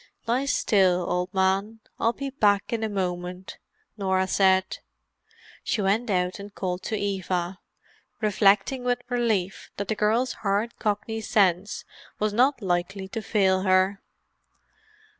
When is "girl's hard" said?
9.95-10.79